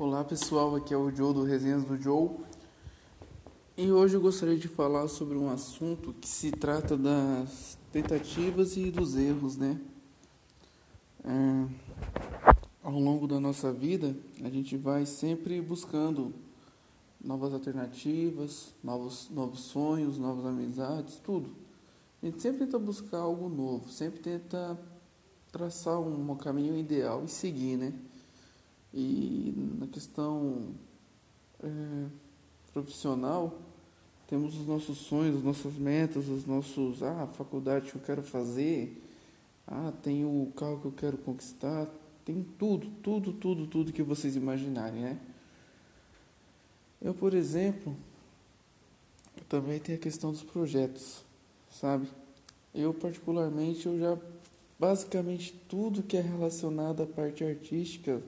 [0.00, 2.30] Olá pessoal, aqui é o Joe do Resenhas do Joe
[3.76, 8.90] e hoje eu gostaria de falar sobre um assunto que se trata das tentativas e
[8.90, 9.78] dos erros, né?
[11.22, 11.68] É,
[12.82, 16.32] ao longo da nossa vida, a gente vai sempre buscando
[17.22, 21.50] novas alternativas, novos, novos sonhos, novas amizades, tudo.
[22.22, 24.80] A gente sempre tenta buscar algo novo, sempre tenta
[25.52, 27.92] traçar um caminho ideal e seguir, né?
[28.92, 30.74] E na questão
[31.62, 32.06] é,
[32.72, 33.58] profissional,
[34.26, 38.22] temos os nossos sonhos, as nossas metas, os nossos, ah, a faculdade que eu quero
[38.22, 39.02] fazer,
[39.66, 41.88] ah, tem o carro que eu quero conquistar,
[42.24, 45.18] tem tudo, tudo, tudo, tudo que vocês imaginarem, né?
[47.02, 47.96] Eu, por exemplo,
[49.48, 51.24] também tenho a questão dos projetos,
[51.68, 52.06] sabe?
[52.72, 54.18] Eu, particularmente, eu já,
[54.78, 58.22] basicamente, tudo que é relacionado à parte artística,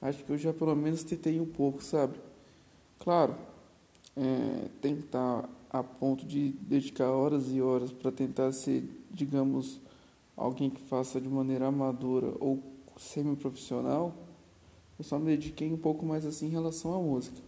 [0.00, 2.18] acho que eu já pelo menos tentei um pouco, sabe?
[2.98, 3.34] Claro,
[4.16, 9.80] é, tentar a ponto de dedicar horas e horas para tentar ser, digamos,
[10.36, 12.62] alguém que faça de maneira amadora ou
[12.96, 14.14] semi-profissional,
[14.98, 17.40] eu só me dediquei um pouco mais assim em relação à música.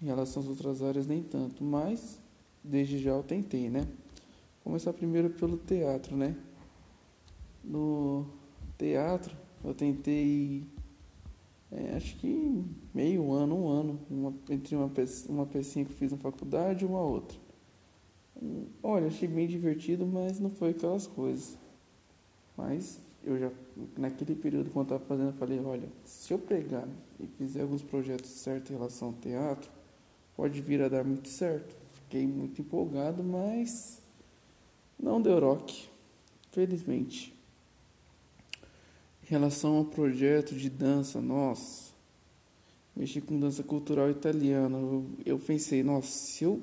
[0.00, 2.18] Em relação às outras áreas, nem tanto, mas
[2.62, 3.88] desde já eu tentei, né?
[4.62, 6.36] Começar primeiro pelo teatro, né?
[7.62, 8.26] No
[8.78, 10.64] teatro, eu tentei
[11.76, 14.90] é, acho que meio ano, um ano, uma, entre uma,
[15.28, 17.36] uma pecinha que fiz na faculdade e uma outra.
[18.82, 21.58] Olha, achei bem divertido, mas não foi aquelas coisas.
[22.56, 23.50] Mas eu já,
[23.96, 26.86] naquele período, quando eu estava fazendo, eu falei: olha, se eu pegar
[27.18, 29.70] e fizer alguns projetos certos em relação ao teatro,
[30.36, 31.74] pode vir a dar muito certo.
[31.92, 34.00] Fiquei muito empolgado, mas
[34.98, 35.88] não deu rock,
[36.52, 37.33] felizmente.
[39.24, 41.94] Em relação ao projeto de dança, nossa,
[42.94, 44.76] mexi com dança cultural italiana.
[44.76, 46.60] Eu, eu pensei, nossa, se eu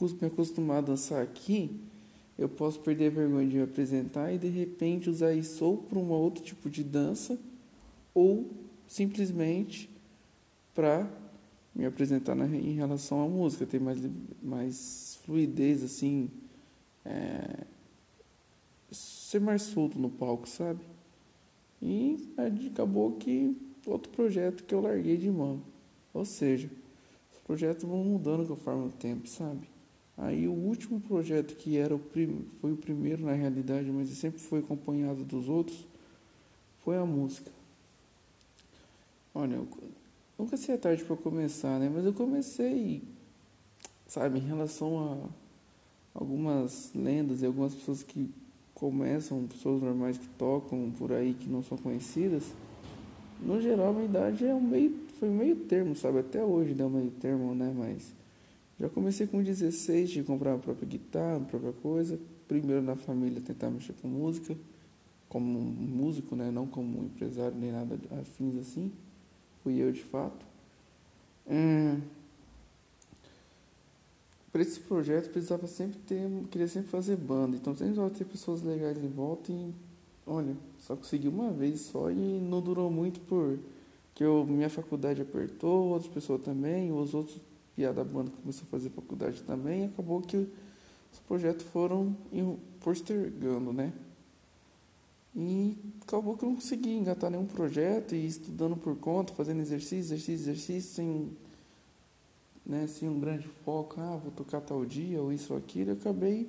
[0.00, 1.78] me acostumar a dançar aqui,
[2.38, 5.98] eu posso perder a vergonha de me apresentar e de repente usar isso ou para
[5.98, 7.38] um outro tipo de dança
[8.14, 8.48] ou
[8.86, 9.90] simplesmente
[10.74, 11.06] para
[11.74, 13.98] me apresentar na, em relação à música, ter mais,
[14.42, 16.30] mais fluidez, assim,
[17.04, 17.66] é,
[18.90, 20.80] ser mais solto no palco, sabe?
[21.80, 22.28] E
[22.72, 23.56] acabou que
[23.86, 25.62] outro projeto que eu larguei de mão.
[26.12, 26.70] Ou seja,
[27.32, 29.68] os projetos vão mudando conforme o tempo, sabe?
[30.16, 32.44] Aí o último projeto que era o prim...
[32.60, 35.86] foi o primeiro na realidade, mas sempre foi acompanhado dos outros,
[36.84, 37.50] foi a música.
[39.32, 39.68] Olha, eu
[40.36, 41.88] nunca sei a tarde para começar, né?
[41.88, 43.00] Mas eu comecei,
[44.08, 48.28] sabe, em relação a algumas lendas e algumas pessoas que
[48.78, 52.44] começam, pessoas normais que tocam por aí que não são conhecidas,
[53.40, 56.18] no geral a minha idade é um meio, foi meio termo, sabe?
[56.18, 57.72] Até hoje dá meio termo, né?
[57.76, 58.12] Mas
[58.78, 62.18] já comecei com 16 de comprar a própria guitarra, a própria coisa.
[62.46, 64.56] Primeiro na família tentar mexer com música,
[65.28, 66.50] como músico, né?
[66.50, 68.90] Não como empresário nem nada afins assim.
[69.62, 70.46] Fui eu de fato.
[71.48, 72.00] Hum,
[74.58, 78.60] para esse projeto precisava sempre ter, queria sempre fazer banda, então sempre precisava ter pessoas
[78.60, 79.72] legais em volta e
[80.26, 83.56] olha, só consegui uma vez só e não durou muito por
[84.16, 87.38] que eu, minha faculdade apertou, outras pessoas também, os outros
[87.76, 92.16] piada da banda começou a fazer faculdade também, e acabou que os projetos foram
[92.80, 93.92] postergando, né?
[95.36, 100.14] E acabou que eu não consegui engatar nenhum projeto e estudando por conta, fazendo exercício,
[100.14, 101.30] exercício, exercício, sem
[102.68, 105.94] né, assim, um grande foco, ah, vou tocar tal dia, ou isso ou aquilo, eu
[105.94, 106.46] acabei,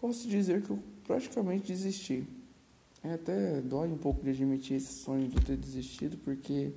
[0.00, 2.24] posso dizer que eu praticamente desisti.
[3.02, 6.72] É, até dói um pouco de admitir esse sonho de ter desistido, porque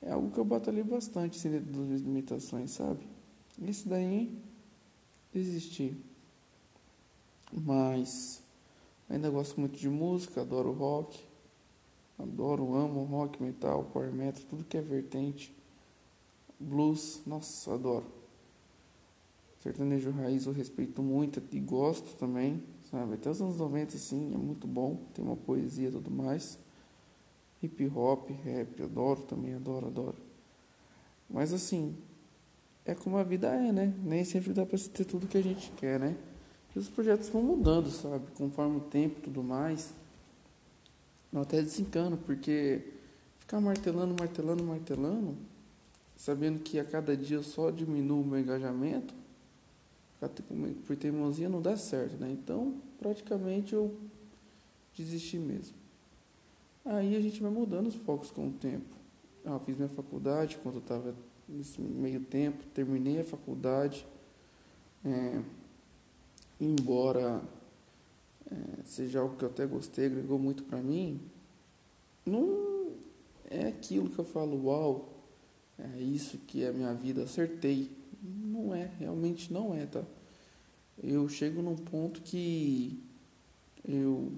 [0.00, 3.06] é algo que eu batalhei bastante assim, dentro das minhas limitações, sabe?
[3.60, 4.36] Isso daí,
[5.32, 5.96] desisti.
[7.52, 8.42] Mas
[9.08, 11.20] ainda gosto muito de música, adoro rock,
[12.18, 15.52] adoro, amo rock, metal, power metal, tudo que é vertente.
[16.64, 18.06] Blues, nossa, adoro.
[19.60, 23.14] Sertanejo raiz eu respeito muito e gosto também, sabe?
[23.14, 26.58] Até os anos 90, assim, é muito bom, tem uma poesia e tudo mais.
[27.62, 30.16] Hip hop, rap, adoro também, adoro, adoro.
[31.30, 31.96] Mas assim,
[32.84, 33.94] é como a vida é, né?
[34.04, 36.14] Nem sempre dá pra ter tudo que a gente quer, né?
[36.76, 38.26] E os projetos vão mudando, sabe?
[38.36, 39.94] Conforme o tempo e tudo mais.
[41.32, 42.84] Eu até desencano, porque
[43.38, 45.36] ficar martelando, martelando, martelando
[46.24, 49.14] sabendo que a cada dia eu só diminuo o meu engajamento,
[50.86, 52.30] por teimosia não dá certo, né?
[52.32, 53.94] Então, praticamente eu
[54.96, 55.76] desisti mesmo.
[56.82, 58.96] Aí a gente vai mudando os focos com o tempo.
[59.44, 61.14] ah, fiz minha faculdade quando eu estava
[61.46, 64.06] nesse meio tempo, terminei a faculdade,
[65.04, 65.42] é,
[66.58, 67.42] embora
[68.50, 68.56] é,
[68.86, 71.20] seja algo que eu até gostei, agregou muito para mim,
[72.24, 72.94] não
[73.50, 75.13] é aquilo que eu falo, uau,
[75.78, 77.90] é isso que é a minha vida, acertei.
[78.22, 80.02] Não é, realmente não é, tá?
[81.02, 83.02] Eu chego num ponto que
[83.86, 84.32] eu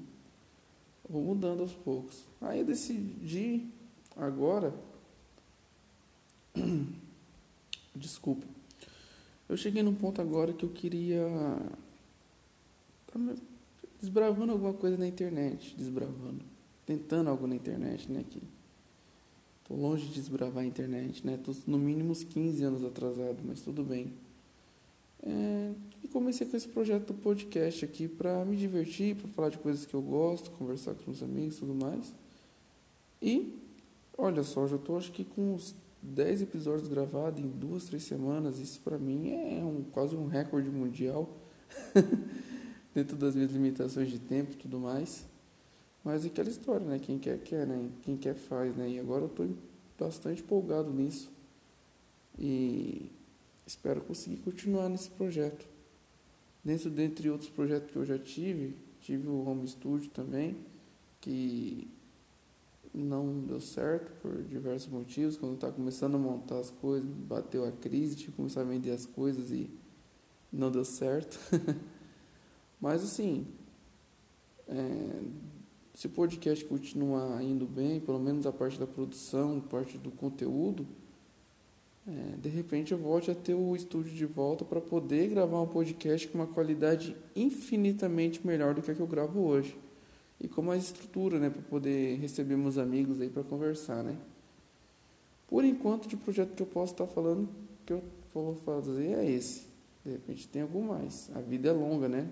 [1.09, 2.25] vou mudando aos poucos.
[2.41, 3.67] Aí eu decidi
[4.17, 4.75] agora.
[7.95, 8.47] Desculpa.
[9.49, 11.23] Eu cheguei num ponto agora que eu queria.
[13.07, 13.21] Tá
[14.01, 15.75] desbravando alguma coisa na internet.
[15.77, 16.45] Desbravando.
[16.85, 18.25] Tentando algo na internet, né?
[18.29, 18.43] Que
[19.67, 21.37] tô longe de desbravar a internet, né?
[21.37, 24.13] Tô no mínimo uns 15 anos atrasado, mas tudo bem.
[25.23, 25.73] É,
[26.05, 29.85] e comecei com esse projeto do podcast aqui para me divertir, para falar de coisas
[29.85, 32.15] que eu gosto, conversar com os amigos e tudo mais.
[33.21, 33.59] E,
[34.17, 38.61] olha só, já estou acho que com uns 10 episódios gravados em duas, três semanas.
[38.61, 41.29] Isso para mim é um, quase um recorde mundial,
[42.95, 45.27] dentro das minhas limitações de tempo e tudo mais.
[46.07, 47.01] Mas é aquela história, né?
[47.01, 47.91] Quem quer, quer, né?
[48.03, 48.89] Quem quer, faz, né?
[48.89, 49.49] E agora eu estou
[49.99, 51.33] bastante empolgado nisso.
[52.39, 53.11] E
[53.67, 55.67] espero conseguir continuar nesse projeto.
[56.65, 60.57] Dentro, dentre outros projetos que eu já tive, tive o Home Studio também,
[61.21, 61.91] que
[62.95, 65.37] não deu certo por diversos motivos.
[65.37, 68.93] Quando estava começando a montar as coisas, bateu a crise, tive que começar a vender
[68.93, 69.69] as coisas e
[70.53, 71.37] não deu certo.
[72.81, 73.45] Mas assim,
[74.69, 75.56] é,
[75.97, 80.87] se o podcast continuar indo bem, pelo menos a parte da produção, parte do conteúdo,
[82.07, 85.67] é, de repente eu volte a ter o estúdio de volta para poder gravar um
[85.67, 89.75] podcast com uma qualidade infinitamente melhor do que a que eu gravo hoje.
[90.39, 94.19] E com mais estrutura, né, para poder receber meus amigos aí para conversar, né?
[95.49, 97.49] Por enquanto, de projeto que eu posso estar tá falando,
[97.87, 98.03] que eu
[98.35, 99.67] vou fazer é esse.
[100.05, 101.31] De repente tem algum mais.
[101.35, 102.31] A vida é longa, né?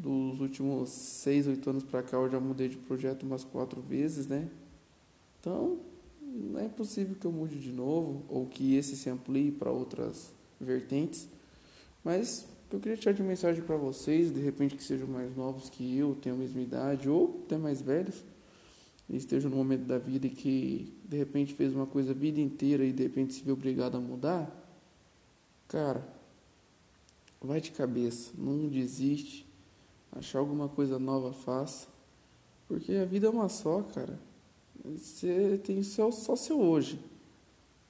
[0.00, 4.26] Dos últimos seis, oito anos para cá, eu já mudei de projeto umas quatro vezes,
[4.26, 4.48] né?
[5.38, 5.78] Então,
[6.22, 10.32] não é possível que eu mude de novo ou que esse se amplie para outras
[10.58, 11.28] vertentes.
[12.02, 15.98] Mas eu queria deixar de mensagem para vocês, de repente que sejam mais novos que
[15.98, 18.24] eu, tenham a mesma idade ou até mais velhos,
[19.06, 22.40] e estejam no momento da vida e que de repente fez uma coisa a vida
[22.40, 24.48] inteira e de repente se vê obrigado a mudar.
[25.68, 26.08] Cara,
[27.38, 29.46] vai de cabeça, não desiste,
[30.12, 31.88] achar alguma coisa nova faça,
[32.66, 34.18] porque a vida é uma só, cara.
[34.84, 36.98] Você tem só, só seu hoje.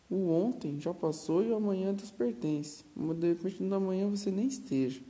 [0.09, 2.85] O ontem já passou e o amanhã Deus pertence.
[3.19, 5.01] De repente no amanhã você nem esteja.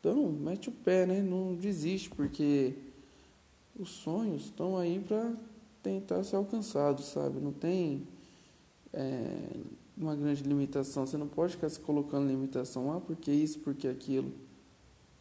[0.00, 1.22] Então, mete o pé, né?
[1.22, 2.74] Não desiste, porque
[3.78, 5.32] os sonhos estão aí para
[5.82, 7.40] tentar ser alcançados, sabe?
[7.40, 8.06] Não tem
[8.92, 9.50] é,
[9.96, 11.06] uma grande limitação.
[11.06, 12.92] Você não pode ficar se colocando limitação.
[12.92, 14.30] Ah, porque isso, porque aquilo.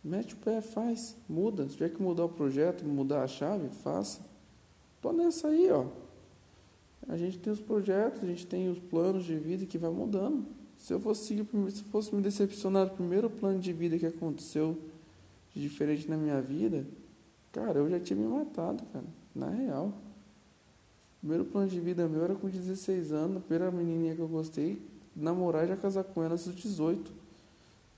[0.04, 1.64] Mete o pé, faz, muda.
[1.70, 4.20] Se tiver que mudar o projeto, mudar a chave, faça.
[5.02, 5.86] Tô nessa aí, ó.
[7.08, 10.46] A gente tem os projetos, a gente tem os planos de vida que vai mudando.
[10.78, 14.78] Se eu fosse seguir, se fosse me decepcionar do primeiro plano de vida que aconteceu
[15.54, 16.86] de diferente na minha vida,
[17.52, 19.88] cara, eu já tinha me matado, cara, na real.
[19.88, 24.28] O primeiro plano de vida meu era com 16 anos, a primeira menininha que eu
[24.28, 24.82] gostei,
[25.16, 27.23] namorar e já casar com ela aos 18.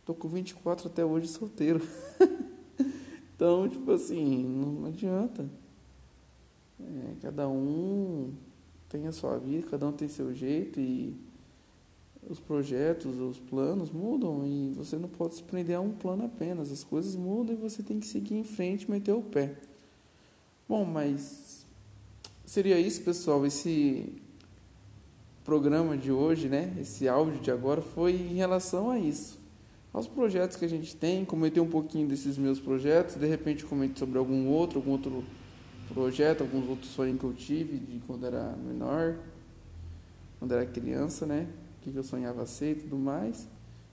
[0.05, 1.81] Tô com 24 até hoje solteiro.
[3.35, 5.49] então, tipo assim, não adianta.
[6.79, 8.31] É, cada um
[8.87, 11.15] tem a sua vida, cada um tem seu jeito e
[12.29, 16.71] os projetos, os planos mudam e você não pode se prender a um plano apenas.
[16.71, 19.55] As coisas mudam e você tem que seguir em frente e meter o pé.
[20.67, 21.65] Bom, mas
[22.45, 23.45] seria isso, pessoal.
[23.45, 24.13] Esse
[25.43, 26.75] programa de hoje, né?
[26.79, 29.44] Esse áudio de agora foi em relação a isso.
[29.95, 33.97] Aos projetos que a gente tem, comentei um pouquinho desses meus projetos, de repente comente
[33.97, 35.23] sobre algum outro, algum outro
[35.87, 39.15] projeto, alguns outros sonhos que eu tive de quando era menor,
[40.37, 41.47] quando era criança, né?
[41.79, 43.47] O que eu sonhava ser e tudo mais.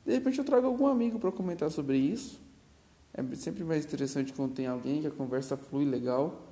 [0.04, 2.40] De repente eu trago algum amigo para comentar sobre isso.
[3.14, 6.48] É sempre mais interessante quando tem alguém que a conversa flui legal,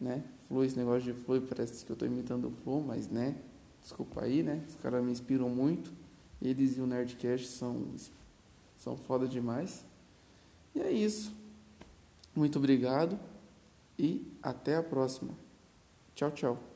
[0.00, 0.22] né?
[0.46, 3.34] Flui esse negócio de flui, parece que eu estou imitando o flow, mas né?
[3.82, 4.62] Desculpa aí, né?
[4.68, 5.92] Os caras me inspiram muito.
[6.40, 7.86] Eles e o Nerdcast são,
[8.76, 9.84] são foda demais.
[10.74, 11.34] E é isso.
[12.34, 13.18] Muito obrigado
[13.98, 15.34] e até a próxima.
[16.14, 16.73] Tchau, tchau.